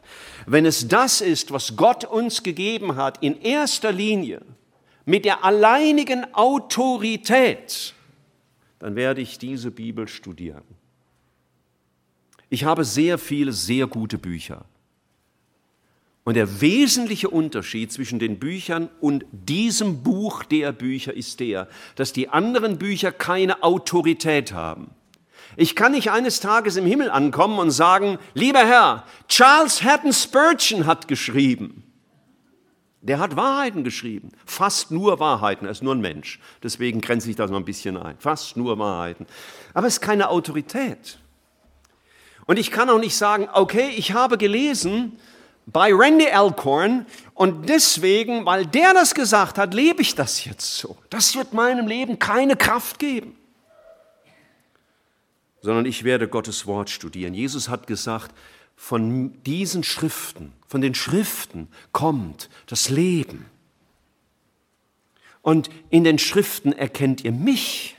[0.47, 4.41] Wenn es das ist, was Gott uns gegeben hat, in erster Linie,
[5.05, 7.93] mit der alleinigen Autorität,
[8.83, 10.65] dann werde ich diese Bibel studieren.
[12.49, 14.65] Ich habe sehr viele sehr gute Bücher.
[16.25, 22.11] Und der wesentliche Unterschied zwischen den Büchern und diesem Buch der Bücher ist der, dass
[22.11, 24.89] die anderen Bücher keine Autorität haben.
[25.55, 30.85] Ich kann nicht eines Tages im Himmel ankommen und sagen, lieber Herr, Charles Hatton Spurgeon
[30.85, 31.82] hat geschrieben.
[33.03, 36.39] Der hat Wahrheiten geschrieben, fast nur Wahrheiten, er ist nur ein Mensch.
[36.63, 38.15] Deswegen grenze ich das mal ein bisschen ein.
[38.17, 39.27] Fast nur Wahrheiten.
[39.73, 41.19] Aber es ist keine Autorität.
[42.45, 45.19] Und ich kann auch nicht sagen, okay, ich habe gelesen
[45.65, 50.97] bei Randy Alcorn und deswegen, weil der das gesagt hat, lebe ich das jetzt so.
[51.09, 53.35] Das wird meinem Leben keine Kraft geben.
[55.61, 57.33] Sondern ich werde Gottes Wort studieren.
[57.33, 58.33] Jesus hat gesagt,
[58.75, 63.45] von diesen Schriften, von den Schriften kommt das Leben.
[65.41, 67.97] Und in den Schriften erkennt ihr mich.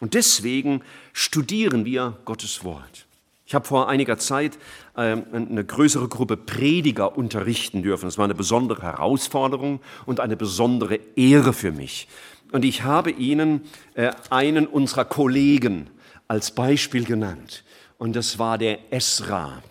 [0.00, 3.06] Und deswegen studieren wir Gottes Wort.
[3.46, 4.58] Ich habe vor einiger Zeit
[4.96, 8.06] ähm, eine größere Gruppe Prediger unterrichten dürfen.
[8.06, 12.08] Das war eine besondere Herausforderung und eine besondere Ehre für mich.
[12.50, 13.62] Und ich habe Ihnen
[13.94, 15.90] äh, einen unserer Kollegen
[16.28, 17.64] als Beispiel genannt.
[17.98, 19.62] Und das war der Esra.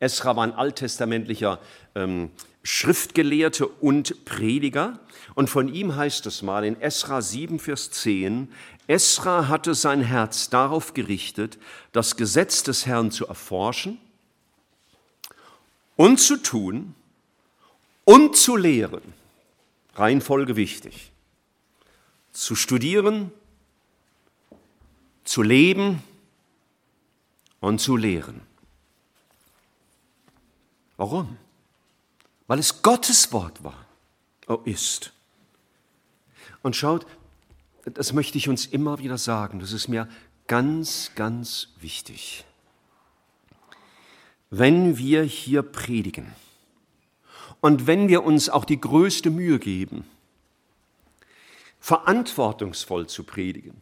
[0.00, 1.60] Esra war ein alttestamentlicher
[1.94, 2.30] ähm,
[2.62, 4.98] Schriftgelehrte und Prediger.
[5.34, 8.50] Und von ihm heißt es mal in Esra 7, Vers 10,
[8.86, 11.58] Esra hatte sein Herz darauf gerichtet,
[11.92, 13.98] das Gesetz des Herrn zu erforschen
[15.96, 16.94] und zu tun
[18.04, 19.02] und zu lehren.
[19.94, 21.12] Reihenfolge wichtig.
[22.32, 23.30] Zu studieren,
[25.24, 26.02] zu leben
[27.60, 28.49] und zu lehren.
[31.00, 31.38] Warum?
[32.46, 33.86] Weil es Gottes Wort war,
[34.48, 35.14] oh ist.
[36.62, 37.06] Und schaut,
[37.86, 40.10] das möchte ich uns immer wieder sagen, das ist mir
[40.46, 42.44] ganz, ganz wichtig.
[44.50, 46.34] Wenn wir hier predigen
[47.62, 50.04] und wenn wir uns auch die größte Mühe geben,
[51.80, 53.80] verantwortungsvoll zu predigen,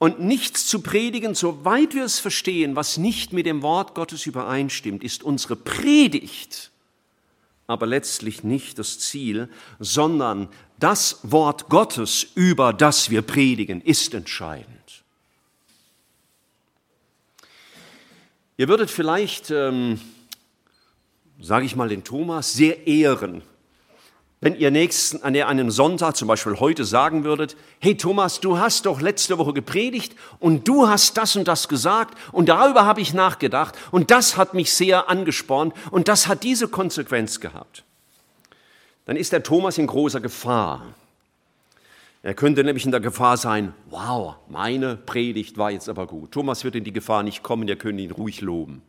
[0.00, 5.04] und nichts zu predigen, soweit wir es verstehen, was nicht mit dem Wort Gottes übereinstimmt,
[5.04, 6.70] ist unsere Predigt,
[7.66, 15.04] aber letztlich nicht das Ziel, sondern das Wort Gottes, über das wir predigen, ist entscheidend.
[18.56, 20.00] Ihr würdet vielleicht, ähm,
[21.42, 23.42] sage ich mal, den Thomas sehr ehren,
[24.42, 28.86] wenn ihr nächsten, an einem Sonntag, zum Beispiel heute, sagen würdet, hey Thomas, du hast
[28.86, 33.12] doch letzte Woche gepredigt und du hast das und das gesagt und darüber habe ich
[33.12, 37.84] nachgedacht und das hat mich sehr angespornt und das hat diese Konsequenz gehabt.
[39.04, 40.86] Dann ist der Thomas in großer Gefahr.
[42.22, 46.32] Er könnte nämlich in der Gefahr sein, wow, meine Predigt war jetzt aber gut.
[46.32, 48.80] Thomas wird in die Gefahr nicht kommen, ihr könnt ihn ruhig loben.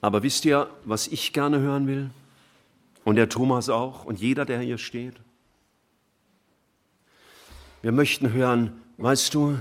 [0.00, 2.10] Aber wisst ihr, was ich gerne hören will?
[3.04, 5.14] Und der Thomas auch und jeder, der hier steht.
[7.82, 9.58] Wir möchten hören, weißt du,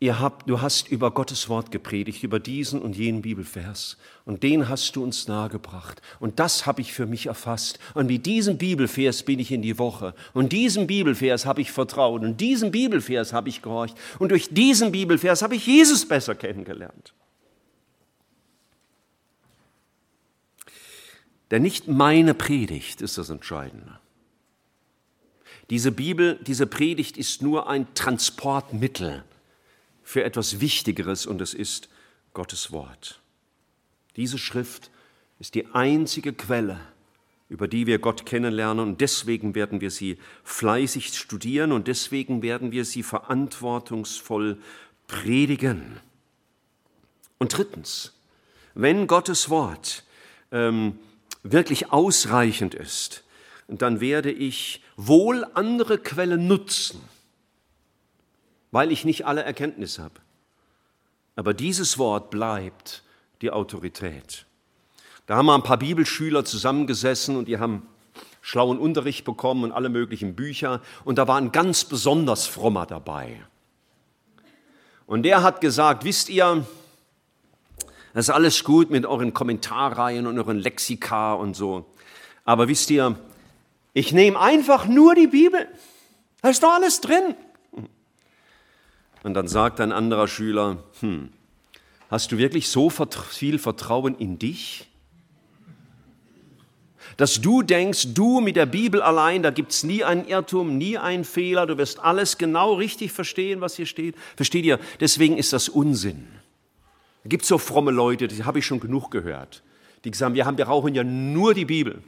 [0.00, 3.98] ihr habt, du hast über Gottes Wort gepredigt, über diesen und jenen Bibelvers.
[4.24, 6.00] Und den hast du uns nahegebracht.
[6.18, 7.78] Und das habe ich für mich erfasst.
[7.94, 10.14] Und mit diesem Bibelvers bin ich in die Woche.
[10.32, 12.22] Und diesem Bibelvers habe ich vertraut.
[12.22, 13.96] Und diesem Bibelvers habe ich gehorcht.
[14.18, 17.14] Und durch diesen Bibelvers habe ich Jesus besser kennengelernt.
[21.52, 24.00] Denn nicht meine Predigt ist das Entscheidende.
[25.68, 29.22] Diese Bibel, diese Predigt ist nur ein Transportmittel
[30.02, 31.90] für etwas Wichtigeres und es ist
[32.32, 33.20] Gottes Wort.
[34.16, 34.90] Diese Schrift
[35.40, 36.80] ist die einzige Quelle,
[37.50, 42.72] über die wir Gott kennenlernen und deswegen werden wir sie fleißig studieren und deswegen werden
[42.72, 44.56] wir sie verantwortungsvoll
[45.06, 46.00] predigen.
[47.36, 48.14] Und drittens,
[48.72, 50.04] wenn Gottes Wort
[50.50, 50.98] ähm,
[51.42, 53.24] wirklich ausreichend ist,
[53.68, 57.00] dann werde ich wohl andere Quellen nutzen,
[58.70, 60.20] weil ich nicht alle Erkenntnis habe.
[61.36, 63.02] Aber dieses Wort bleibt
[63.40, 64.44] die Autorität.
[65.26, 67.86] Da haben wir ein paar Bibelschüler zusammengesessen und die haben
[68.42, 70.82] schlauen Unterricht bekommen und alle möglichen Bücher.
[71.04, 73.40] Und da war ein ganz besonders frommer dabei.
[75.06, 76.66] Und der hat gesagt, wisst ihr,
[78.14, 81.86] das ist alles gut mit euren Kommentarreihen und euren Lexika und so.
[82.44, 83.16] Aber wisst ihr,
[83.94, 85.66] ich nehme einfach nur die Bibel.
[86.42, 87.34] Da ist doch alles drin.
[89.22, 91.30] Und dann sagt ein anderer Schüler, hm,
[92.10, 94.88] hast du wirklich so viel Vertrauen in dich?
[97.16, 100.98] Dass du denkst, du mit der Bibel allein, da gibt es nie einen Irrtum, nie
[100.98, 104.16] einen Fehler, du wirst alles genau richtig verstehen, was hier steht.
[104.36, 104.78] Versteht ihr?
[104.98, 106.26] Deswegen ist das Unsinn.
[107.24, 109.62] Es gibt so fromme Leute, die habe ich schon genug gehört,
[110.04, 112.02] die sagen, wir, haben, wir brauchen ja nur die Bibel.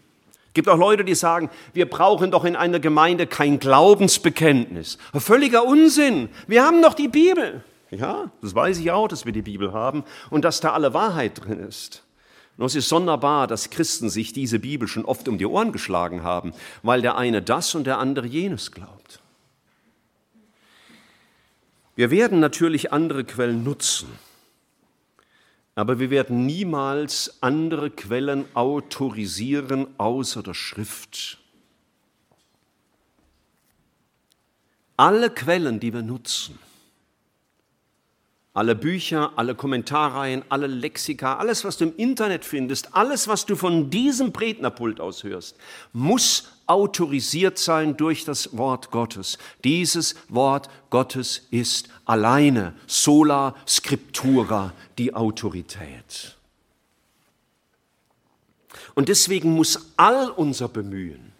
[0.49, 4.99] Es gibt auch Leute, die sagen, wir brauchen doch in einer Gemeinde kein Glaubensbekenntnis.
[5.15, 6.29] Völliger Unsinn.
[6.47, 7.65] Wir haben doch die Bibel.
[7.91, 11.45] Ja, das weiß ich auch, dass wir die Bibel haben und dass da alle Wahrheit
[11.45, 12.03] drin ist.
[12.57, 16.23] Und es ist sonderbar, dass Christen sich diese Bibel schon oft um die Ohren geschlagen
[16.23, 19.21] haben, weil der eine das und der andere jenes glaubt.
[21.97, 24.09] Wir werden natürlich andere Quellen nutzen.
[25.75, 31.39] Aber wir werden niemals andere Quellen autorisieren außer der Schrift.
[34.97, 36.59] Alle Quellen, die wir nutzen,
[38.55, 43.57] alle Bücher, alle Kommentarreihen, alle Lexika, alles, was du im Internet findest, alles, was du
[43.57, 45.57] von diesem Rednerpult aus hörst,
[45.93, 49.39] muss autorisiert sein durch das Wort Gottes.
[49.65, 56.37] Dieses Wort Gottes ist alleine, sola scriptura, die Autorität.
[58.95, 61.33] Und deswegen muss all unser Bemühen,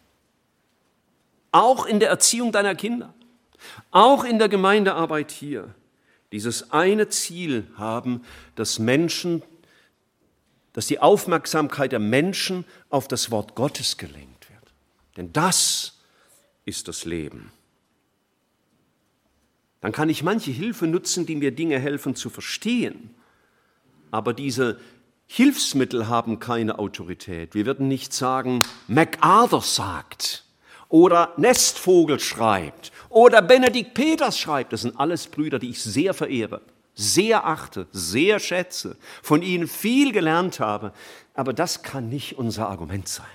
[1.53, 3.15] auch in der Erziehung deiner Kinder,
[3.93, 5.73] auch in der Gemeindearbeit hier,
[6.35, 8.23] dieses eine Ziel haben,
[8.57, 9.43] dass Menschen
[10.75, 14.75] dass die Aufmerksamkeit der Menschen auf das Wort Gottes gelenkt wird.
[15.17, 16.01] Denn das
[16.67, 17.53] ist das Leben.
[19.81, 23.15] Dann kann ich manche Hilfe nutzen, die mir Dinge helfen zu verstehen.
[24.11, 24.81] Aber diese
[25.27, 27.55] Hilfsmittel haben keine Autorität.
[27.55, 30.45] Wir würden nicht sagen, MacArthur sagt
[30.89, 34.73] oder Nestvogel schreibt oder Benedikt Peters schreibt.
[34.73, 36.61] Das sind alles Brüder, die ich sehr verehre,
[36.95, 40.93] sehr achte, sehr schätze, von ihnen viel gelernt habe.
[41.33, 43.27] Aber das kann nicht unser Argument sein.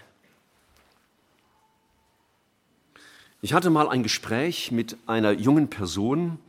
[3.41, 6.39] Ich hatte mal ein Gespräch mit einer jungen Person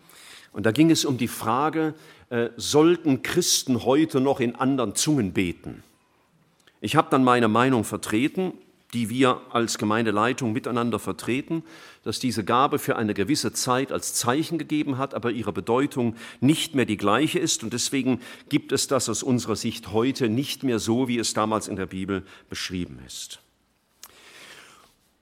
[0.53, 1.95] und da ging es um die Frage,
[2.31, 5.85] äh, sollten Christen heute noch in anderen Zungen beten?
[6.81, 8.55] Ich habe dann meine Meinung vertreten,
[8.93, 11.63] die wir als Gemeindeleitung miteinander vertreten,
[12.03, 16.75] dass diese Gabe für eine gewisse Zeit als Zeichen gegeben hat, aber ihre Bedeutung nicht
[16.75, 17.63] mehr die gleiche ist.
[17.63, 21.69] Und deswegen gibt es das aus unserer Sicht heute nicht mehr so, wie es damals
[21.69, 23.41] in der Bibel beschrieben ist.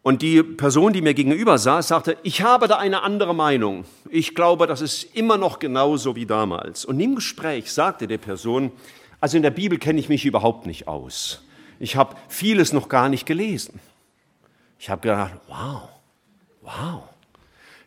[0.03, 3.85] Und die Person, die mir gegenüber saß, sagte, ich habe da eine andere Meinung.
[4.09, 6.85] Ich glaube, das ist immer noch genauso wie damals.
[6.85, 8.73] Und im Gespräch sagte die Person,
[9.21, 11.43] also in der Bibel kenne ich mich überhaupt nicht aus.
[11.79, 13.81] Ich habe vieles noch gar nicht gelesen.
[14.79, 15.89] Ich habe gedacht, wow,
[16.63, 17.03] wow.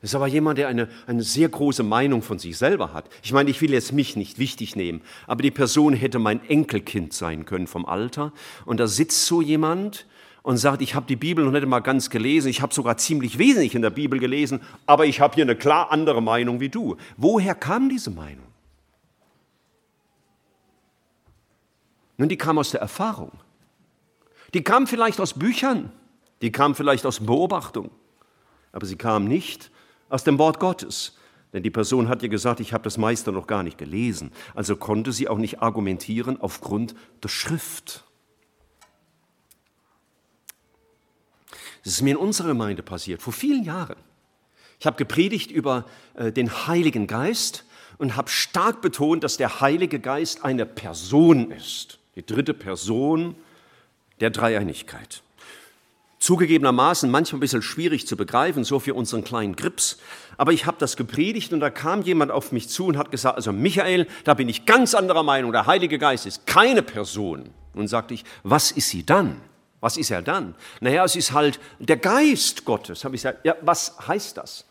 [0.01, 3.05] Das ist aber jemand, der eine, eine sehr große Meinung von sich selber hat.
[3.21, 7.13] Ich meine, ich will jetzt mich nicht wichtig nehmen, aber die Person hätte mein Enkelkind
[7.13, 8.33] sein können vom Alter.
[8.65, 10.07] Und da sitzt so jemand,
[10.43, 13.37] und sagt, ich habe die Bibel noch nicht mal ganz gelesen, ich habe sogar ziemlich
[13.37, 16.97] wesentlich in der Bibel gelesen, aber ich habe hier eine klar andere Meinung wie du.
[17.17, 18.47] Woher kam diese Meinung?
[22.17, 23.31] Nun, die kam aus der Erfahrung.
[24.53, 25.91] Die kam vielleicht aus Büchern,
[26.41, 27.91] die kam vielleicht aus Beobachtung,
[28.71, 29.71] aber sie kam nicht
[30.09, 31.17] aus dem Wort Gottes.
[31.53, 34.31] Denn die Person hat ja gesagt, ich habe das meiste noch gar nicht gelesen.
[34.55, 38.05] Also konnte sie auch nicht argumentieren aufgrund der Schrift.
[41.83, 43.97] Das ist mir in unserer Gemeinde passiert, vor vielen Jahren.
[44.79, 47.65] Ich habe gepredigt über äh, den Heiligen Geist
[47.97, 53.35] und habe stark betont, dass der Heilige Geist eine Person ist, die dritte Person
[54.21, 55.23] der Dreieinigkeit.
[56.19, 59.97] Zugegebenermaßen manchmal ein bisschen schwierig zu begreifen, so für unseren kleinen Grips.
[60.37, 63.37] Aber ich habe das gepredigt und da kam jemand auf mich zu und hat gesagt,
[63.37, 67.49] also Michael, da bin ich ganz anderer Meinung, der Heilige Geist ist keine Person.
[67.73, 69.41] Nun sagte ich, was ist sie dann?
[69.79, 70.53] Was ist er dann?
[70.79, 73.03] Naja, es ist halt der Geist Gottes.
[73.03, 74.65] Habe ich gesagt, ja, was heißt das?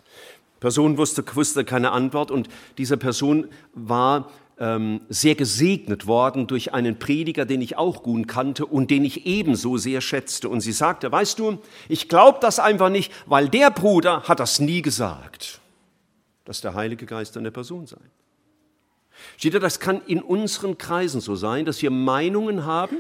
[0.61, 2.49] Person wusste, wusste keine Antwort und
[2.79, 4.31] diese Person war
[4.61, 9.27] ähm, sehr gesegnet worden durch einen Prediger, den ich auch gut kannte und den ich
[9.27, 10.51] ebenso sehr schätzte.
[10.51, 11.59] Und sie sagte, weißt du,
[11.89, 15.61] ich glaube das einfach nicht, weil der Bruder hat das nie gesagt,
[16.45, 17.97] dass der Heilige Geist eine Person sei.
[19.39, 22.99] Steht ihr, das kann in unseren Kreisen so sein, dass wir Meinungen haben,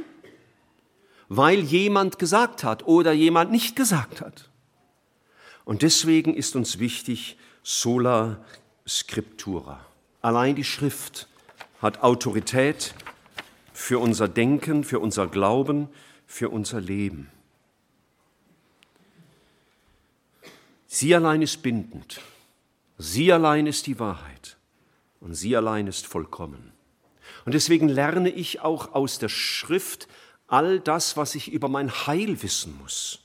[1.28, 4.48] weil jemand gesagt hat oder jemand nicht gesagt hat.
[5.64, 8.42] Und deswegen ist uns wichtig sola
[8.88, 9.84] scriptura.
[10.22, 11.28] Allein die Schrift
[11.80, 12.94] hat Autorität
[13.72, 15.88] für unser Denken, für unser Glauben,
[16.26, 17.30] für unser Leben.
[20.86, 22.20] Sie allein ist bindend.
[22.98, 24.58] Sie allein ist die Wahrheit.
[25.20, 26.72] Und sie allein ist vollkommen.
[27.44, 30.08] Und deswegen lerne ich auch aus der Schrift
[30.46, 33.20] all das, was ich über mein Heil wissen muss.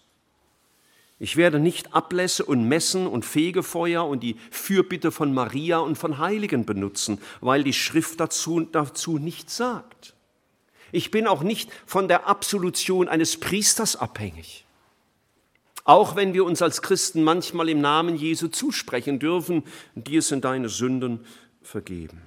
[1.18, 6.18] Ich werde nicht Ablässe und Messen und Fegefeuer und die Fürbitte von Maria und von
[6.18, 10.14] Heiligen benutzen, weil die Schrift dazu, dazu nichts sagt.
[10.92, 14.66] Ich bin auch nicht von der Absolution eines Priesters abhängig.
[15.86, 19.64] Auch wenn wir uns als Christen manchmal im Namen Jesu zusprechen dürfen,
[19.94, 21.26] dir sind deine Sünden
[21.62, 22.22] vergeben.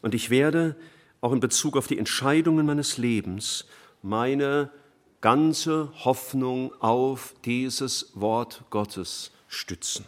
[0.00, 0.76] Und ich werde
[1.20, 3.66] auch in Bezug auf die Entscheidungen meines Lebens,
[4.02, 4.70] meine
[5.20, 10.04] ganze Hoffnung auf dieses Wort Gottes stützen.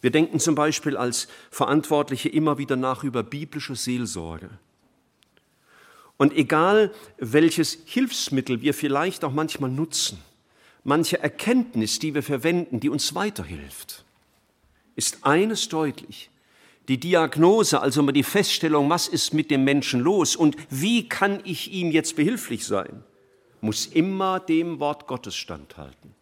[0.00, 4.50] Wir denken zum Beispiel als Verantwortliche immer wieder nach über biblische Seelsorge.
[6.16, 10.18] Und egal welches Hilfsmittel wir vielleicht auch manchmal nutzen,
[10.84, 14.04] manche Erkenntnis, die wir verwenden, die uns weiterhilft,
[14.96, 16.30] ist eines deutlich,
[16.88, 21.40] die Diagnose, also mal die Feststellung, was ist mit dem Menschen los und wie kann
[21.44, 23.04] ich ihm jetzt behilflich sein,
[23.60, 26.14] muss immer dem Wort Gottes standhalten.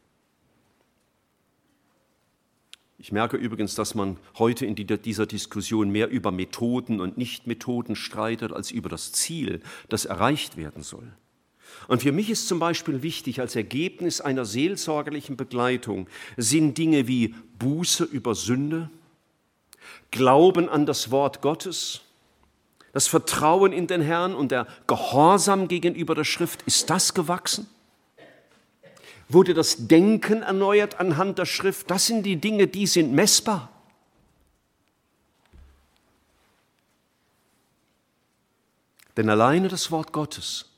[2.98, 8.52] Ich merke übrigens, dass man heute in dieser Diskussion mehr über Methoden und Nichtmethoden streitet
[8.52, 11.12] als über das Ziel, das erreicht werden soll.
[11.88, 17.34] Und für mich ist zum Beispiel wichtig, als Ergebnis einer seelsorgerlichen Begleitung sind Dinge wie
[17.58, 18.90] Buße über Sünde,
[20.10, 22.00] Glauben an das Wort Gottes,
[22.96, 27.68] Das Vertrauen in den Herrn und der Gehorsam gegenüber der Schrift, ist das gewachsen?
[29.28, 31.90] Wurde das Denken erneuert anhand der Schrift?
[31.90, 33.68] Das sind die Dinge, die sind messbar.
[39.18, 40.70] Denn alleine das Wort Gottes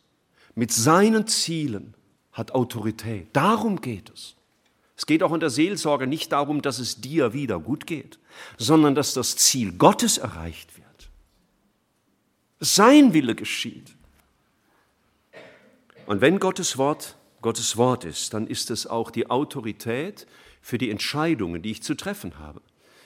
[0.57, 1.95] mit seinen Zielen
[2.33, 3.29] hat Autorität.
[3.33, 4.35] Darum geht es.
[4.97, 8.19] Es geht auch in der Seelsorge nicht darum, dass es dir wieder gut geht,
[8.57, 10.78] sondern dass das Ziel Gottes erreicht wird.
[12.61, 13.95] Sein Wille geschieht.
[16.07, 20.27] Und wenn Gottes Wort Gottes Wort ist, dann ist es auch die Autorität
[20.61, 22.61] für die Entscheidungen, die ich zu treffen habe.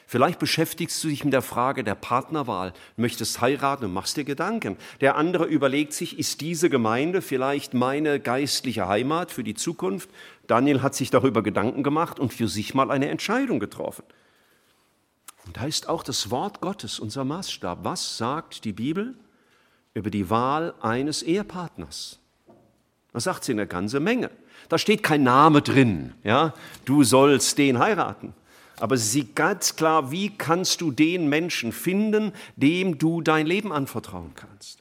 [0.06, 4.76] Vielleicht beschäftigst du dich mit der Frage der Partnerwahl, möchtest heiraten und machst dir Gedanken.
[5.00, 10.10] Der andere überlegt sich, ist diese Gemeinde vielleicht meine geistliche Heimat für die Zukunft?
[10.46, 14.04] Daniel hat sich darüber Gedanken gemacht und für sich mal eine Entscheidung getroffen.
[15.46, 17.78] Und da ist auch das Wort Gottes unser Maßstab.
[17.82, 19.14] Was sagt die Bibel
[19.94, 22.18] über die Wahl eines Ehepartners?
[23.12, 24.30] Da sagt sie eine ganze Menge.
[24.68, 28.32] Da steht kein Name drin, ja, du sollst den heiraten.
[28.78, 33.72] Aber sie sieht ganz klar, wie kannst du den Menschen finden, dem du dein Leben
[33.72, 34.80] anvertrauen kannst.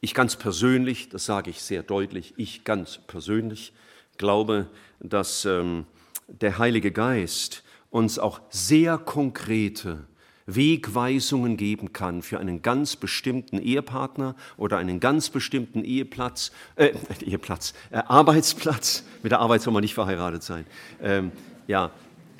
[0.00, 3.72] Ich ganz persönlich, das sage ich sehr deutlich, ich ganz persönlich
[4.18, 4.68] glaube,
[5.00, 5.86] dass ähm,
[6.28, 10.04] der Heilige Geist uns auch sehr konkrete
[10.46, 16.92] Wegweisungen geben kann für einen ganz bestimmten Ehepartner oder einen ganz bestimmten Eheplatz, äh,
[17.24, 19.04] Eheplatz, äh, Arbeitsplatz.
[19.22, 20.66] Mit der Arbeit soll man nicht verheiratet sein.
[21.02, 21.32] Ähm,
[21.66, 21.90] ja,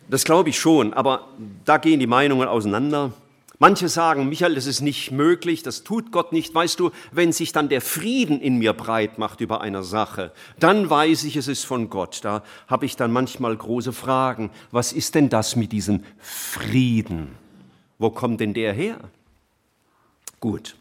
[0.09, 1.29] das glaube ich schon, aber
[1.65, 3.13] da gehen die Meinungen auseinander.
[3.61, 6.55] Manche sagen, Michael, das ist nicht möglich, das tut Gott nicht.
[6.55, 10.91] Weißt du, wenn sich dann der Frieden in mir breit macht über einer Sache, dann
[10.91, 12.21] weiß ich, es ist von Gott.
[12.23, 14.51] Da habe ich dann manchmal große Fragen.
[14.73, 17.44] Was ist denn das mit diesem Frieden?
[17.99, 19.11] Wo kommt denn der her?
[20.41, 20.77] Gut.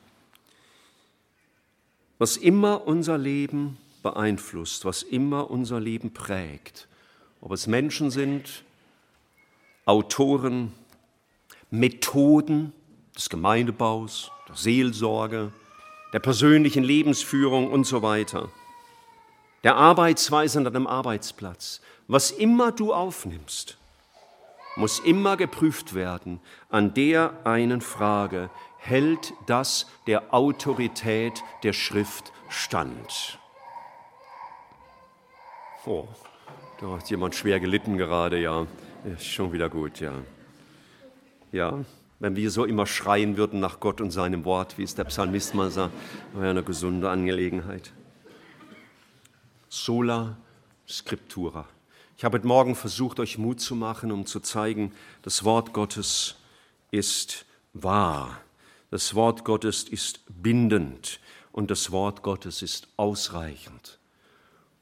[2.17, 6.87] Was immer unser Leben beeinflusst, was immer unser Leben prägt,
[7.41, 8.63] ob es Menschen sind,
[9.85, 10.71] Autoren,
[11.69, 12.71] Methoden
[13.15, 15.51] des Gemeindebaus, der Seelsorge,
[16.13, 18.49] der persönlichen Lebensführung und so weiter,
[19.63, 21.81] der Arbeitsweise an deinem Arbeitsplatz.
[22.07, 23.77] Was immer du aufnimmst,
[24.75, 33.39] muss immer geprüft werden an der einen Frage, hält das der Autorität der Schrift stand?
[35.85, 36.07] Oh,
[36.79, 38.65] da hat jemand schwer gelitten gerade, ja.
[39.05, 40.13] Ist schon wieder gut, ja.
[41.51, 41.83] Ja,
[42.19, 45.55] wenn wir so immer schreien würden nach Gott und seinem Wort, wie es der Psalmist
[45.55, 45.93] mal sagt,
[46.33, 47.91] wäre eine gesunde Angelegenheit.
[49.67, 50.37] Sola
[50.87, 51.67] Scriptura.
[52.15, 54.93] Ich habe heute Morgen versucht, euch Mut zu machen, um zu zeigen,
[55.23, 56.35] das Wort Gottes
[56.91, 58.39] ist wahr.
[58.91, 61.19] Das Wort Gottes ist bindend
[61.51, 63.97] und das Wort Gottes ist ausreichend.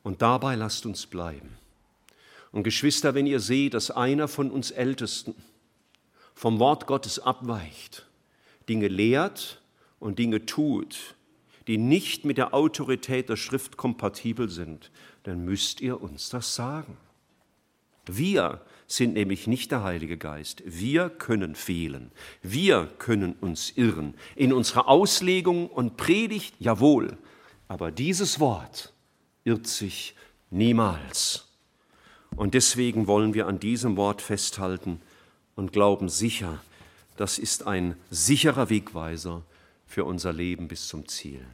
[0.03, 1.57] Und dabei lasst uns bleiben.
[2.51, 5.33] Und Geschwister, wenn ihr seht, dass einer von uns Ältesten
[6.35, 8.07] vom Wort Gottes abweicht,
[8.67, 9.61] Dinge lehrt
[9.99, 11.15] und Dinge tut,
[11.67, 14.91] die nicht mit der Autorität der Schrift kompatibel sind,
[15.23, 16.97] dann müsst ihr uns das sagen.
[18.05, 20.63] Wir sind nämlich nicht der Heilige Geist.
[20.65, 22.11] Wir können fehlen.
[22.41, 24.15] Wir können uns irren.
[24.35, 27.17] In unserer Auslegung und Predigt, jawohl.
[27.67, 28.93] Aber dieses Wort
[29.43, 30.15] irrt sich
[30.49, 31.47] niemals.
[32.35, 35.01] Und deswegen wollen wir an diesem Wort festhalten
[35.55, 36.61] und glauben sicher,
[37.17, 39.43] das ist ein sicherer Wegweiser
[39.85, 41.45] für unser Leben bis zum Ziel.